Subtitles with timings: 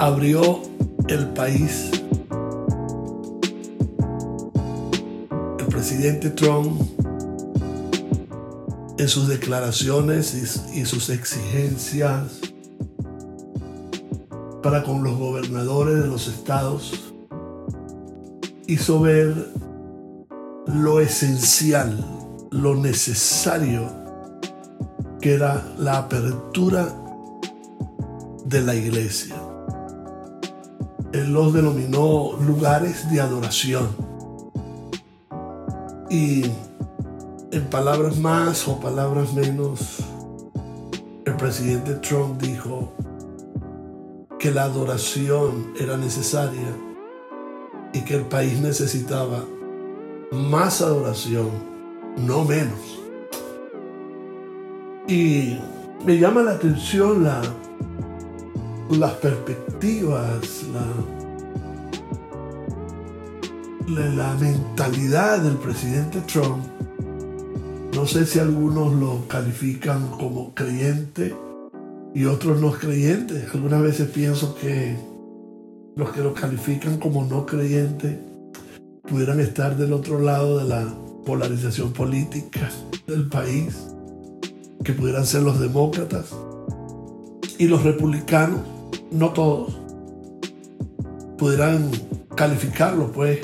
[0.00, 0.58] Abrió
[1.06, 1.92] el país.
[5.60, 6.80] El presidente Trump
[8.98, 10.34] en sus declaraciones
[10.74, 12.40] y, sus exigencias
[14.60, 17.12] para con los gobernadores de los estados
[18.66, 19.52] hizo ver
[20.66, 22.04] lo esencial,
[22.50, 24.03] lo necesario
[25.24, 26.86] que era la apertura
[28.44, 29.34] de la iglesia.
[31.14, 33.88] Él los denominó lugares de adoración.
[36.10, 36.44] Y
[37.52, 40.00] en palabras más o palabras menos,
[41.24, 42.92] el presidente Trump dijo
[44.38, 46.76] que la adoración era necesaria
[47.94, 49.42] y que el país necesitaba
[50.32, 51.48] más adoración,
[52.18, 53.03] no menos.
[55.06, 55.58] Y
[56.04, 57.42] me llama la atención la,
[58.90, 60.64] las perspectivas,
[63.88, 66.64] la, la mentalidad del presidente Trump
[67.94, 71.32] no sé si algunos lo califican como creyente
[72.12, 73.54] y otros no creyentes.
[73.54, 74.96] Algunas veces pienso que
[75.94, 78.18] los que lo califican como no creyente
[79.02, 80.92] pudieran estar del otro lado de la
[81.24, 82.68] polarización política
[83.06, 83.93] del país,
[84.84, 86.26] que pudieran ser los demócratas
[87.58, 88.60] y los republicanos,
[89.10, 89.74] no todos,
[91.38, 91.90] pudieran
[92.36, 93.40] calificarlo pues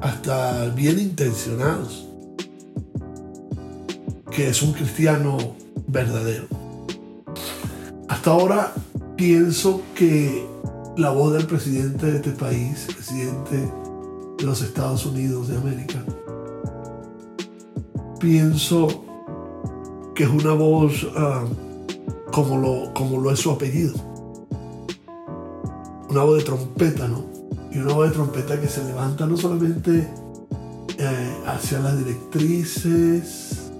[0.00, 2.06] hasta bien intencionados
[4.30, 5.36] que es un cristiano
[5.86, 6.46] verdadero.
[8.08, 8.72] Hasta ahora
[9.16, 10.46] pienso que
[10.96, 13.56] la voz del presidente de este país, presidente
[14.38, 16.02] de los Estados Unidos de América,
[18.18, 19.09] pienso
[20.20, 21.46] que es una voz ah,
[22.30, 23.94] como, lo, como lo es su apellido.
[26.10, 27.24] Una voz de trompeta, ¿no?
[27.72, 30.06] Y una voz de trompeta que se levanta no solamente
[30.98, 33.70] eh, hacia las directrices,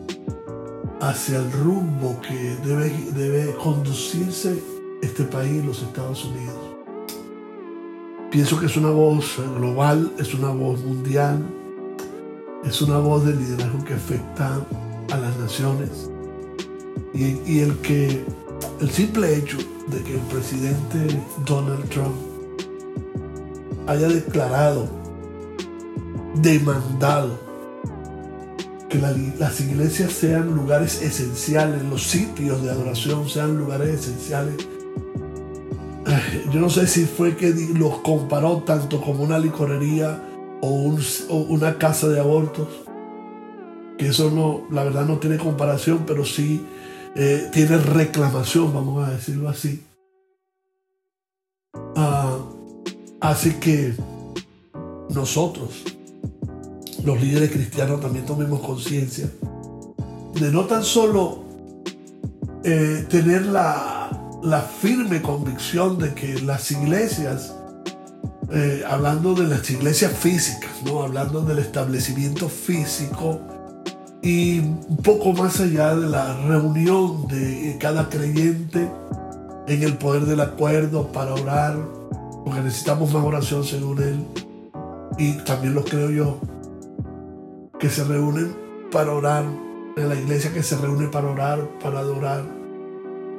[1.02, 4.58] hacia el rumbo que debe, debe conducirse
[5.02, 6.56] este país, los Estados Unidos.
[8.30, 11.44] Pienso que es una voz global, es una voz mundial,
[12.64, 14.58] es una voz de liderazgo que afecta
[15.12, 16.10] a las naciones.
[17.20, 18.24] Y, el que
[18.80, 19.58] el simple hecho
[19.88, 22.16] de que el presidente Donald Trump
[23.86, 24.88] haya declarado,
[26.36, 27.38] demandado
[28.88, 28.98] que
[29.38, 34.54] las iglesias sean lugares esenciales, los sitios de adoración sean lugares esenciales.
[36.50, 40.22] Yo no sé si fue que los comparó tanto como una licorería
[40.62, 40.96] o,
[41.28, 42.68] una casa de abortos,
[43.98, 46.64] que eso no, la verdad no tiene comparación, pero sí
[47.16, 49.84] eh, tiene reclamación, vamos a decirlo así.
[51.96, 52.38] Ah,
[53.20, 53.94] así que
[55.10, 55.82] nosotros,
[57.04, 59.28] los líderes cristianos también tomemos conciencia
[60.34, 61.44] de no tan solo
[62.64, 64.06] eh, tener la,
[64.80, 67.54] firme convicción de que las iglesias,
[68.52, 71.02] eh, hablando de las iglesias físicas, ¿no?
[71.02, 73.40] hablando del establecimiento físico
[74.22, 78.90] y un poco más allá de la reunión de cada creyente
[79.66, 81.76] en el poder del acuerdo para orar,
[82.44, 84.24] porque necesitamos más oración según él,
[85.16, 86.38] y también lo creo yo,
[87.78, 88.54] que se reúnen
[88.90, 89.44] para orar,
[89.96, 92.44] en la iglesia que se reúne para orar, para adorar.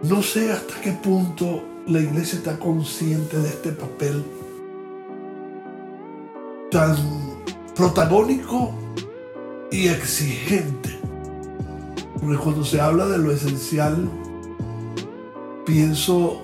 [0.03, 4.23] No sé hasta qué punto la iglesia está consciente de este papel
[6.71, 6.95] tan
[7.75, 8.73] protagónico
[9.71, 10.99] y exigente.
[12.19, 14.09] Porque cuando se habla de lo esencial,
[15.65, 16.43] pienso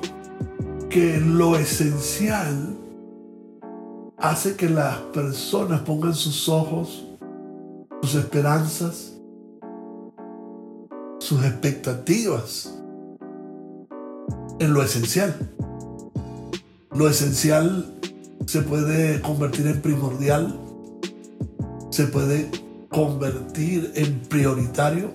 [0.90, 2.78] que lo esencial
[4.18, 7.08] hace que las personas pongan sus ojos
[8.02, 9.14] sus esperanzas,
[11.20, 12.74] sus expectativas
[14.60, 15.36] en lo esencial.
[16.92, 17.94] Lo esencial
[18.46, 20.58] se puede convertir en primordial,
[21.90, 22.50] se puede
[22.98, 25.12] convertir en prioritario.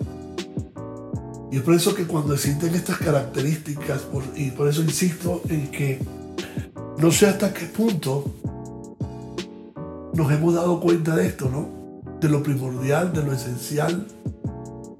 [1.50, 4.02] Y es por eso que cuando existen estas características,
[4.36, 5.98] y por eso insisto en que
[6.98, 8.24] no sé hasta qué punto
[10.14, 12.08] nos hemos dado cuenta de esto, ¿no?
[12.20, 14.06] de lo primordial, de lo esencial,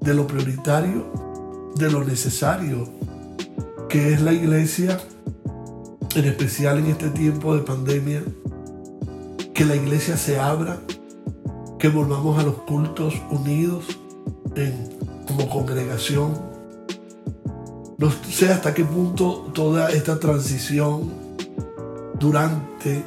[0.01, 1.05] de lo prioritario,
[1.77, 2.89] de lo necesario,
[3.87, 4.99] que es la iglesia,
[6.15, 8.21] en especial en este tiempo de pandemia,
[9.53, 10.81] que la iglesia se abra,
[11.83, 13.83] que volvamos a los cultos unidos
[15.27, 16.31] como congregación,
[17.97, 21.11] No sé hasta qué punto toda esta transición
[22.17, 23.03] durante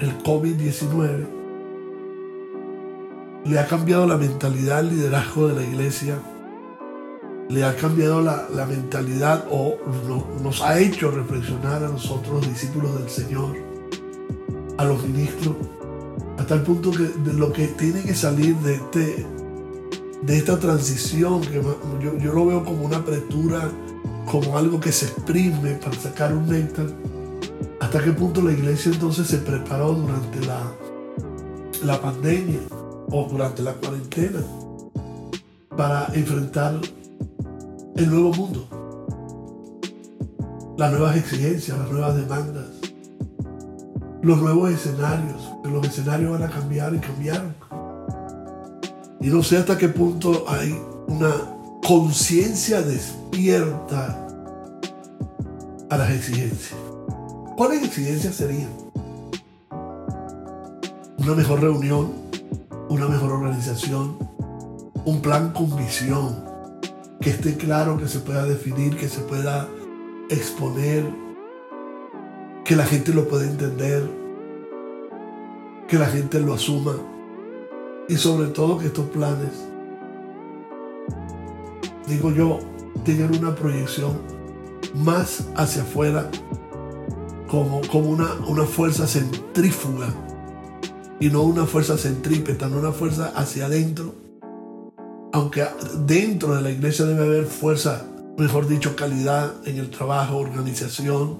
[0.00, 1.26] el COVID-19
[3.44, 6.18] le ha cambiado la mentalidad al liderazgo de la iglesia,
[7.48, 9.76] le ha cambiado la, mentalidad o
[10.42, 13.56] nos ha hecho reflexionar a nosotros, discípulos del Señor,
[14.76, 15.54] a los ministros,
[16.38, 19.26] hasta el punto que de lo que tiene que salir de, este,
[20.22, 21.62] de esta transición, que
[22.02, 23.70] yo, yo lo veo como una apertura,
[24.26, 26.86] como algo que se exprime para sacar un néctar,
[27.80, 30.72] hasta qué punto la iglesia entonces se preparó durante la,
[31.84, 32.60] la pandemia
[33.10, 34.40] o durante la cuarentena
[35.76, 36.80] para enfrentar
[37.96, 38.68] el nuevo mundo,
[40.76, 42.66] las nuevas exigencias, las nuevas demandas,
[44.22, 47.54] los nuevos escenarios, los escenarios van a cambiar y cambiaron.
[49.20, 50.78] Y no sé hasta qué punto hay
[51.08, 51.32] una
[51.86, 54.26] conciencia despierta
[55.88, 56.78] a las exigencias.
[57.56, 58.70] ¿Cuáles exigencias serían?
[61.18, 62.26] Una mejor reunión
[62.88, 64.16] una mejor organización,
[65.04, 66.44] un plan con visión,
[67.20, 69.68] que esté claro, que se pueda definir, que se pueda
[70.30, 71.04] exponer,
[72.64, 74.08] que la gente lo pueda entender,
[75.88, 76.94] que la gente lo asuma
[78.08, 79.52] y sobre todo que estos planes,
[82.06, 82.58] digo yo,
[83.04, 84.12] tengan una proyección
[84.94, 86.30] más hacia afuera
[87.48, 90.12] como, como una, una fuerza centrífuga
[91.20, 94.14] y no una fuerza centrípeta, no una fuerza hacia adentro.
[95.32, 95.66] Aunque
[96.06, 98.06] dentro de la iglesia debe haber fuerza,
[98.38, 101.38] mejor dicho, calidad en el trabajo, organización,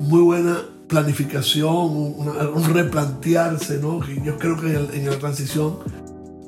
[0.00, 4.00] muy buena planificación, un, replantearse, ¿no?
[4.06, 5.78] Yo creo que en, la transición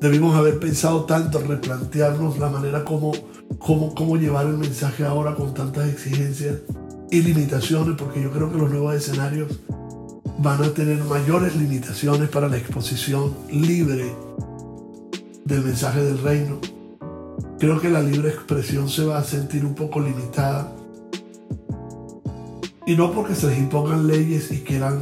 [0.00, 3.12] debimos haber pensado tanto, replantearnos la manera como,
[3.58, 6.56] como, cómo llevar el mensaje ahora con tantas exigencias
[7.10, 9.60] y limitaciones, porque yo creo que los nuevos escenarios
[10.38, 14.14] van a tener mayores limitaciones para la exposición libre
[15.44, 16.58] del mensaje del reino.
[17.58, 20.72] Creo que la libre expresión se va a sentir un poco limitada.
[22.86, 25.00] Y no porque se les impongan leyes y quieran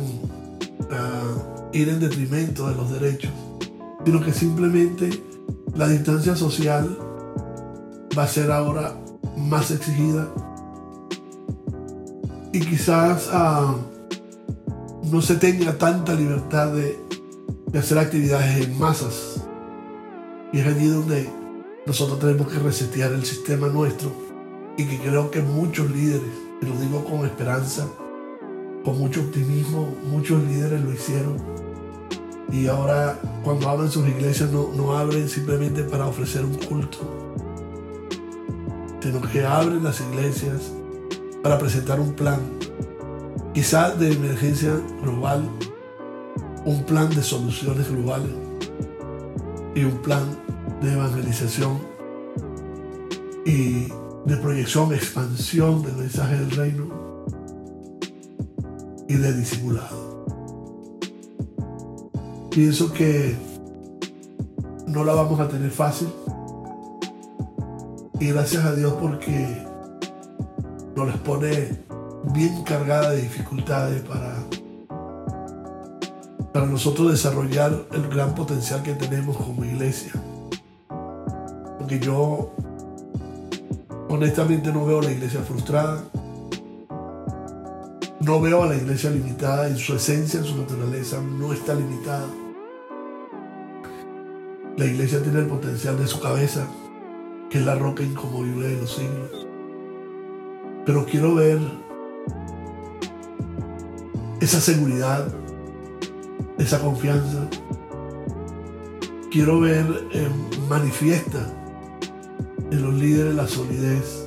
[0.90, 3.30] ah, ir en detrimento de los derechos,
[4.04, 5.10] sino que simplemente
[5.74, 6.96] la distancia social
[8.16, 8.96] va a ser ahora
[9.36, 10.28] más exigida.
[12.52, 16.98] Y quizás uh, no se tenga tanta libertad de,
[17.78, 19.44] hacer actividades en masas.
[20.52, 21.28] Y es allí donde
[21.86, 24.12] nosotros tenemos que resetear el sistema nuestro
[24.76, 26.30] y que creo que muchos líderes,
[26.60, 27.86] lo digo con esperanza,
[28.84, 31.36] con mucho optimismo, muchos líderes lo hicieron.
[32.52, 36.98] Y ahora cuando abren sus iglesias no, no abren simplemente para ofrecer un culto,
[39.00, 40.72] sino que abren las iglesias
[41.42, 42.40] para presentar un plan
[43.54, 45.48] quizás de emergencia global,
[46.64, 48.32] un plan de soluciones globales
[49.74, 50.24] y un plan
[50.82, 51.78] de evangelización
[53.46, 53.88] y
[54.26, 56.88] de proyección, expansión del mensaje del reino
[59.08, 60.26] y de disimulado.
[62.50, 63.36] Pienso que
[64.86, 66.08] no la vamos a tener fácil
[68.20, 69.66] y gracias a Dios porque
[70.96, 71.84] nos les pone
[72.32, 74.36] bien cargada de dificultades para,
[76.52, 80.12] para nosotros desarrollar el gran potencial que tenemos como iglesia.
[81.78, 82.54] Porque yo
[84.14, 86.04] honestamente no veo a la iglesia frustrada,
[88.20, 92.26] no veo a la iglesia limitada en su esencia, en su naturaleza, no está limitada.
[94.76, 96.66] La iglesia tiene el potencial de su cabeza,
[97.50, 99.46] que es la roca incomovible de los siglos.
[100.86, 101.58] Pero quiero ver
[104.40, 105.26] esa seguridad,
[106.58, 107.48] esa confianza.
[109.30, 110.28] Quiero ver eh,
[110.68, 111.63] manifiesta
[112.74, 114.26] en los líderes la solidez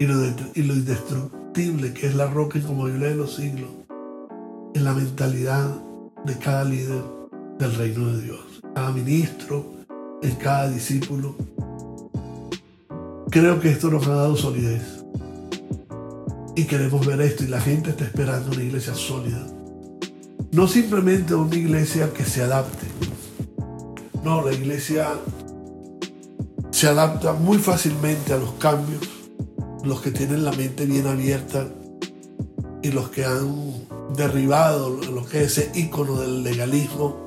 [0.00, 3.70] y lo, indestructible que es la roca incomovible de los siglos
[4.74, 5.70] en la mentalidad
[6.24, 7.02] de cada líder
[7.60, 9.64] del reino de Dios, cada ministro,
[10.20, 11.36] en cada discípulo.
[13.30, 15.04] Creo que esto nos ha dado solidez.
[16.56, 19.46] Y queremos ver esto y la gente está esperando una iglesia sólida.
[20.50, 22.86] No simplemente una iglesia que se adapte.
[24.24, 25.08] No, la iglesia
[26.84, 29.00] se adapta muy fácilmente a los cambios.
[29.84, 31.66] Los que tienen la mente bien abierta
[32.82, 37.24] y los que han derribado lo que es ese ícono del legalismo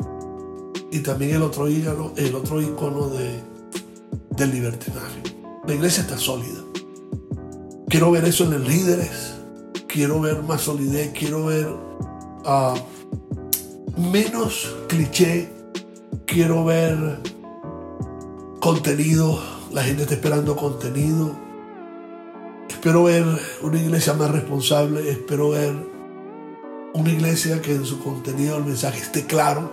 [0.91, 2.59] y también el otro ícono, el otro
[3.09, 3.41] de,
[4.35, 5.23] del libertinaje.
[5.65, 6.61] La iglesia está sólida.
[7.89, 9.33] Quiero ver eso en los líderes.
[9.87, 11.13] Quiero ver más solidez.
[11.17, 11.67] Quiero ver
[12.45, 12.75] ah,
[13.97, 15.49] menos cliché.
[16.27, 17.17] Quiero ver
[18.67, 19.41] contenido.
[19.71, 21.33] La gente está esperando contenido.
[22.67, 23.23] Espero ver
[23.61, 25.09] una iglesia más responsable.
[25.09, 25.73] Espero ver
[26.93, 29.71] una iglesia que en su contenido el mensaje esté claro.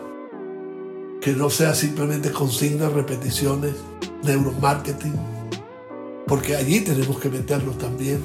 [1.21, 3.75] Que no sea simplemente consignas, repeticiones,
[4.23, 5.15] neuromarketing.
[6.29, 8.21] Porque allí tenemos que meternos también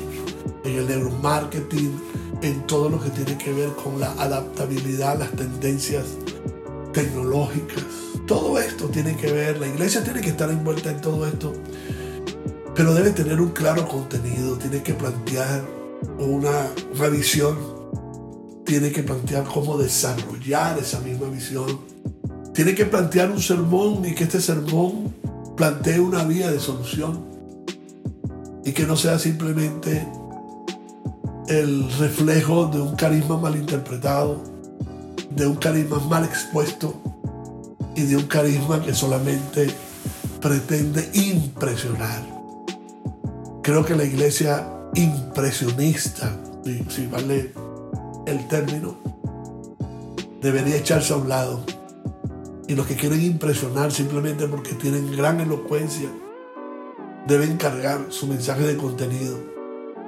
[0.63, 1.99] en el neuromarketing,
[2.43, 6.05] en todo lo que tiene que ver con la adaptabilidad, las tendencias
[6.93, 7.83] tecnológicas.
[8.25, 11.53] Todo esto tiene que ver, la iglesia tiene que estar envuelta en todo esto,
[12.75, 15.63] pero debe tener un claro contenido, tiene que plantear
[16.19, 17.57] una, una visión,
[18.65, 21.79] tiene que plantear cómo desarrollar esa misma visión,
[22.53, 25.13] tiene que plantear un sermón y que este sermón
[25.57, 27.19] plantee una vía de solución
[28.63, 30.07] y que no sea simplemente
[31.47, 34.41] el reflejo de un carisma mal interpretado,
[35.29, 36.93] de un carisma mal expuesto
[37.95, 39.67] y de un carisma que solamente
[40.41, 42.21] pretende impresionar.
[43.61, 46.35] Creo que la iglesia impresionista,
[46.89, 47.53] si, vale
[48.25, 48.95] el término,
[50.41, 51.63] debería echarse a un lado.
[52.67, 56.09] Y los que quieren impresionar simplemente porque tienen gran elocuencia,
[57.27, 59.37] deben cargar su mensaje de contenido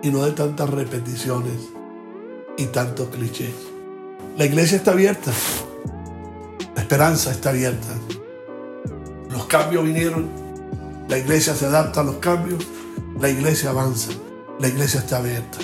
[0.02, 1.60] y no de tantas repeticiones
[2.58, 3.71] y tantos clichés.
[4.38, 5.32] La iglesia está abierta,
[6.76, 7.90] la esperanza está abierta.
[9.30, 10.30] Los cambios vinieron,
[11.10, 12.66] la iglesia se adapta a los cambios,
[13.20, 14.12] la iglesia avanza,
[14.60, 15.60] la iglesia está abierta.